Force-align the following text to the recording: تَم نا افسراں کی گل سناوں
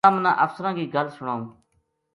تَم 0.05 0.15
نا 0.23 0.31
افسراں 0.45 0.73
کی 0.77 0.85
گل 0.93 1.07
سناوں 1.17 1.45